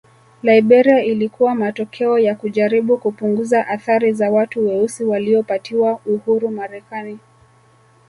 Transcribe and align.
Liberia 0.43 1.03
ilikuwa 1.03 1.55
matokeo 1.55 2.19
ya 2.19 2.35
kujaribu 2.35 2.97
kupunguza 2.97 3.67
athari 3.67 4.13
za 4.13 4.31
watu 4.31 4.67
weusi 4.67 5.03
waliopatiwa 5.03 5.99
uhuru 6.05 6.51
Marekani 6.51 7.19